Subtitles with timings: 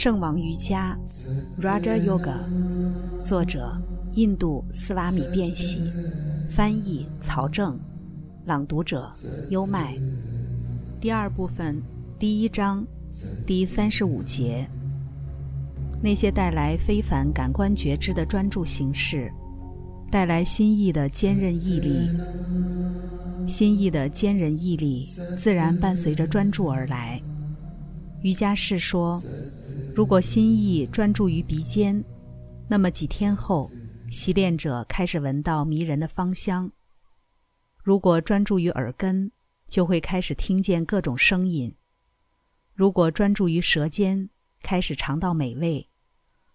[0.00, 0.96] 圣王瑜伽
[1.60, 2.38] （Raja Yoga），
[3.20, 3.76] 作者
[4.12, 5.90] 印度斯瓦米·变喜，
[6.48, 7.76] 翻译曹正，
[8.44, 9.10] 朗读者
[9.50, 9.98] 优麦。
[11.00, 11.82] 第二部分，
[12.16, 12.86] 第一章，
[13.44, 14.70] 第三十五节。
[16.00, 19.28] 那些带来非凡感官觉知的专注形式，
[20.12, 22.08] 带来心意的坚韧毅力。
[23.48, 27.20] 心意的坚韧毅力自然伴随着专注而来。
[28.22, 29.22] 瑜伽士说。
[29.94, 32.04] 如果心意专注于鼻尖，
[32.68, 33.68] 那么几天后，
[34.10, 36.70] 习练者开始闻到迷人的芳香；
[37.82, 39.32] 如果专注于耳根，
[39.66, 41.72] 就会开始听见各种声音；
[42.74, 44.30] 如果专注于舌尖，
[44.62, 45.88] 开始尝到美味；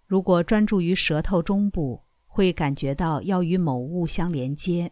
[0.07, 4.89] 如果专注于舌头中部，会感觉到要与某物相连接；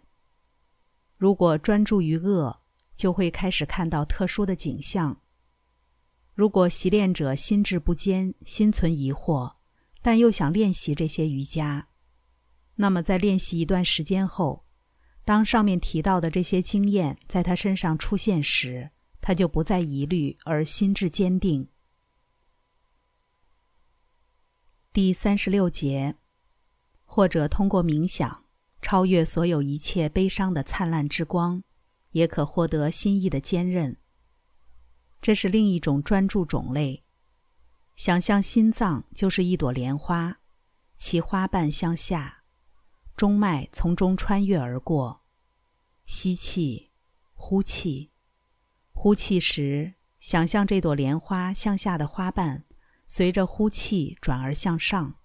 [1.16, 2.60] 如果专注于恶，
[2.98, 5.22] 就会开始看到特殊的景象。
[6.42, 9.58] 如果习练者心智不坚、心存疑惑，
[10.02, 11.90] 但又想练习这些瑜伽，
[12.78, 14.66] 那么在练习一段时间后，
[15.24, 18.90] 当上面提到的这些经验在他身上出现时，
[19.22, 21.68] 他就不再疑虑，而心智坚定。
[24.92, 26.16] 第三十六节，
[27.06, 28.46] 或者通过冥想
[28.82, 31.62] 超越所有一切悲伤的灿烂之光，
[32.14, 34.01] 也可获得心意的坚韧。
[35.22, 37.04] 这是另一种专注种类。
[37.96, 40.40] 想象心脏就是一朵莲花，
[40.98, 42.44] 其花瓣向下，
[43.16, 45.22] 中脉从中穿越而过。
[46.06, 46.90] 吸气，
[47.36, 48.10] 呼气，
[48.92, 52.66] 呼气时，想象这朵莲花向下的花瓣
[53.06, 55.16] 随着呼气转而向上，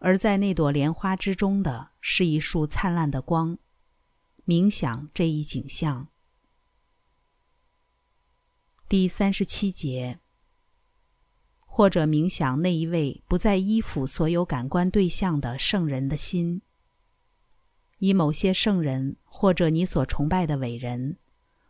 [0.00, 3.58] 而在那朵莲花之中的是一束灿烂的光。
[4.44, 6.08] 冥想这一景象。
[8.90, 10.18] 第三十七节，
[11.64, 16.62] 或者冥想那一位不再依附所有感官对象的圣人的心，
[17.98, 21.18] 以某些圣人，或者你所崇拜的伟人，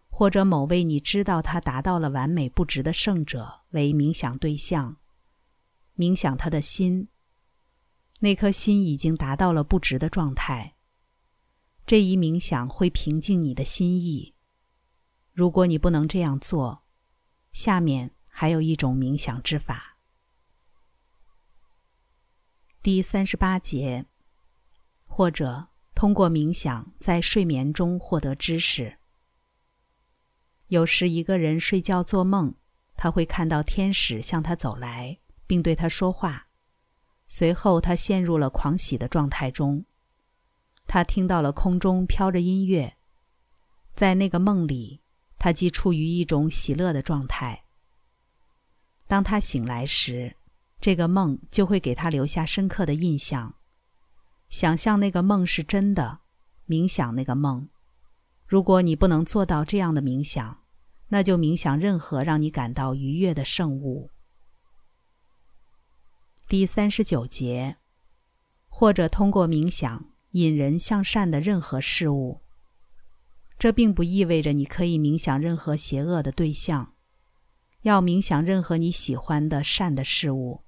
[0.08, 4.96] 或者某位你知道他达到了完美不值的圣者为冥想对象，
[5.98, 7.08] 冥想他的心。
[8.20, 10.74] 那颗心已经达到了不值的状态。
[11.84, 14.34] 这一冥想会平静你的心意。
[15.34, 16.84] 如果你不能这样做，
[17.52, 19.96] 下面还有一种冥想之法。
[22.82, 24.06] 第三十八节，
[25.06, 28.98] 或者通过冥想在睡眠中获得知识。
[30.68, 32.54] 有时一个人睡觉做梦，
[32.96, 36.46] 他会看到天使向他走来，并对他说话。
[37.26, 39.84] 随后他陷入了狂喜的状态中，
[40.86, 42.96] 他听到了空中飘着音乐，
[43.94, 45.02] 在那个梦里。
[45.40, 47.64] 他即处于一种喜乐的状态。
[49.08, 50.36] 当他醒来时，
[50.80, 53.54] 这个梦就会给他留下深刻的印象。
[54.50, 56.20] 想象那个梦是真的，
[56.68, 57.70] 冥想那个梦。
[58.46, 60.58] 如果你不能做到这样的冥想，
[61.08, 64.10] 那就冥想任何让你感到愉悦的圣物。
[66.48, 67.78] 第三十九节，
[68.68, 72.42] 或者通过冥想引人向善的任何事物。
[73.60, 76.94] 这并不意味着你可以冥想任何邪恶的对象，
[77.82, 80.62] 要冥想任何你喜欢的善的事物，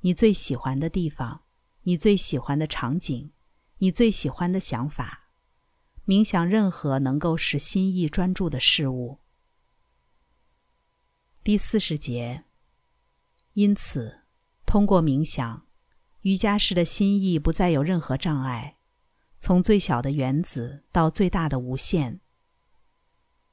[0.00, 1.42] 你最喜欢的地方，
[1.82, 3.30] 你最喜欢的场景，
[3.78, 5.28] 你最喜欢的想法，
[6.04, 9.20] 冥想任何能够使心意专注的事物。
[11.44, 12.42] 第四十节。
[13.52, 14.22] 因此，
[14.66, 15.64] 通过冥想，
[16.22, 18.78] 瑜伽士的心意不再有任何障碍，
[19.38, 22.18] 从最小的原子到最大的无限。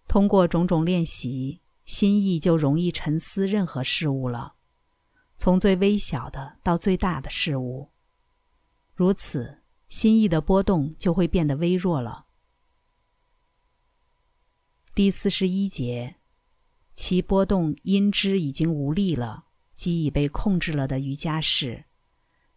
[0.09, 4.55] 通过种种练习，心意就容易沉思任何事物了，
[5.37, 7.91] 从最微小的到最大的事物。
[8.95, 12.25] 如此，心意的波动就会变得微弱了。
[14.95, 16.15] 第四十一节，
[16.95, 19.45] 其波动因之已经无力了，
[19.75, 21.85] 即已被控制了的瑜伽士，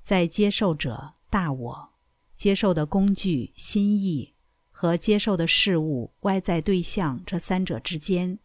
[0.02, 1.92] 在接受者大我
[2.34, 4.31] 接受的工具心意。
[4.72, 8.40] 和接受的事物、外在对象这三者之间，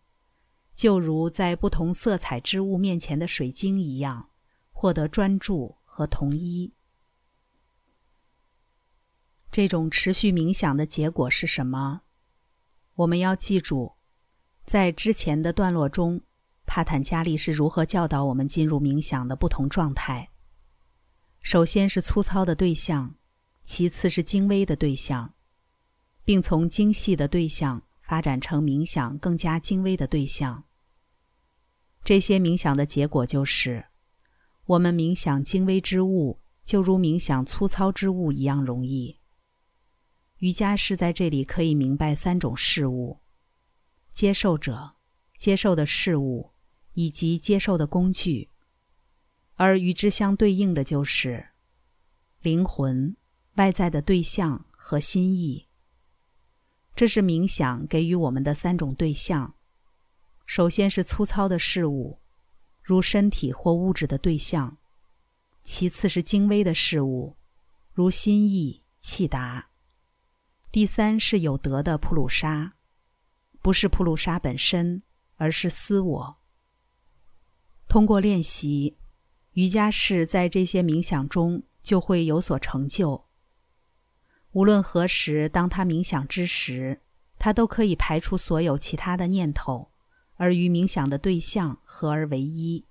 [0.75, 4.29] 就如在不同色彩之物面前的水晶一样，
[4.71, 6.73] 获得专注和统一。
[9.49, 12.01] 这种持续冥想的结果是什么？
[12.95, 13.93] 我们要记住，
[14.65, 16.21] 在之前的段落中，
[16.65, 20.29] 帕坦加利是如何教导我们进入冥想的不同状态。
[21.41, 23.15] 首先是粗糙的对象，
[23.63, 25.33] 其次是精微的对象。
[26.27, 30.65] 并从精细的对象发展成冥想更加精微的对象。
[32.03, 33.85] 这些冥想的结果就是，
[34.65, 39.21] 我们冥想精微之物，就如冥想粗糙之物一样容易。
[40.39, 43.21] 瑜伽是在这里可以明白三种事物：
[44.11, 44.95] 接受者、
[45.37, 46.51] 接受的事物
[46.95, 48.49] 以及接受的工具，
[49.55, 51.51] 而与之相对应的就是
[52.41, 53.15] 灵魂、
[53.53, 55.66] 外在的对象和心意。
[56.97, 59.53] 这是冥想给予我们的三种对象。
[60.47, 62.17] 首先是粗糙的事物，
[62.81, 64.79] 如身体或物质的对象；
[65.63, 67.37] 其次是精微的事物，
[67.93, 69.69] 如心意、气达。
[70.71, 72.73] 第三是有德的普鲁沙，
[73.61, 75.03] 不是普鲁沙本身，
[75.35, 76.37] 而是私我。
[77.87, 78.97] 通过练习，
[79.51, 83.26] 瑜伽士在这些冥想中就会有所成就。
[84.57, 86.99] 无论何时，当他冥想之时，
[87.37, 89.91] 他都可以排除所有其他的念头，
[90.37, 92.83] 而与冥想的对象合而为一。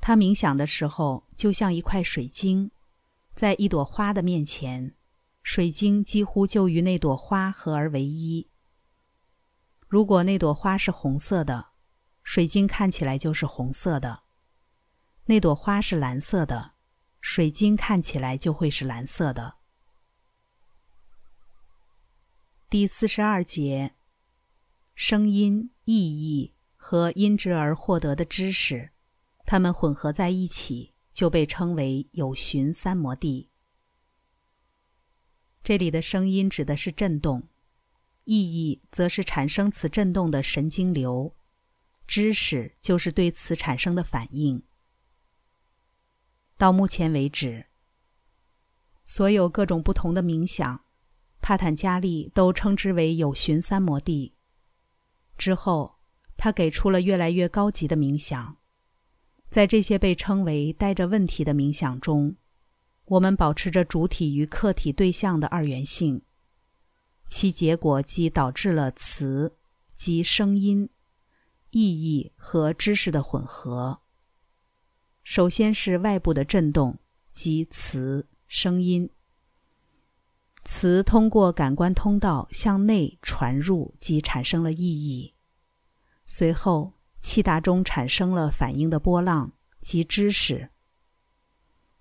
[0.00, 2.72] 他冥想的时候，就像一块水晶，
[3.36, 4.96] 在一朵花的面前。
[5.44, 8.48] 水晶几乎就与那朵花合而为一。
[9.86, 11.66] 如果那朵花是红色的，
[12.24, 14.24] 水晶看起来就是红色的；
[15.26, 16.72] 那朵花是蓝色的，
[17.20, 19.57] 水晶看起来就会是蓝色的。
[22.70, 23.94] 第四十二节，
[24.94, 28.90] 声音、意义和因之而获得的知识，
[29.46, 33.48] 它们混合在一起，就被称为有寻三摩地。
[35.64, 37.48] 这里的声音指的是振动，
[38.24, 41.34] 意义则是产生此振动的神经流，
[42.06, 44.62] 知识就是对此产生的反应。
[46.58, 47.68] 到目前为止，
[49.06, 50.84] 所有各种不同的冥想，
[51.48, 54.34] 帕坦加利都称之为有寻三摩地。
[55.38, 55.94] 之后，
[56.36, 58.58] 他给出了越来越高级的冥想，
[59.48, 62.36] 在这些被称为带着问题的冥想中。
[63.06, 66.20] 我们保持着主体与客体对象的二元性，
[67.28, 69.56] 其结果即导致了词
[69.96, 70.90] 及声音、
[71.70, 74.00] 意义和知识的混合。
[75.22, 76.98] 首先是外部的震动，
[77.32, 79.08] 及词声音。
[80.68, 85.32] 词通过感官通道向内传入，即产生了意义。
[86.26, 90.68] 随后，气达中产生了反应的波浪，即知识。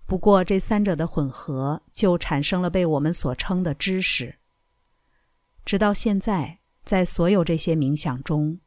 [0.05, 4.35] 不过，这三者的混合就产生了被我们所称的知识。
[5.63, 8.59] 直到现在，在所有这些冥想中，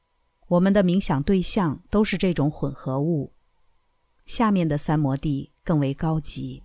[0.48, 3.34] 我们的冥想对象都是这种混合物。
[4.24, 6.62] 下面的三摩地更为高级。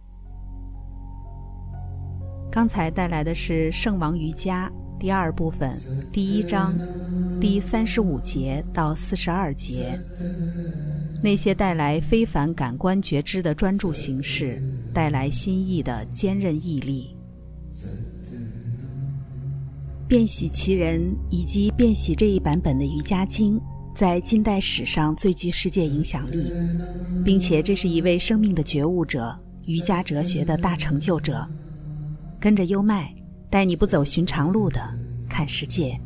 [2.55, 5.77] 刚才带来的是《圣王瑜伽》第二部分
[6.13, 6.73] 第一章
[7.37, 9.99] 第三十五节到四十二节。
[11.21, 14.63] 那些带来非凡感官觉知的专注形式，
[14.93, 17.13] 带来心意的坚韧毅力。
[20.07, 23.59] 变喜其人以及变喜这一版本的瑜伽经，
[23.93, 26.53] 在近代史上最具世界影响力，
[27.25, 31.45] 并且这是一位生命的觉悟者、瑜伽哲学的大成就者。
[32.39, 33.13] 跟着优麦，
[33.49, 34.81] 带你不走寻常路的
[35.29, 35.99] 看世界。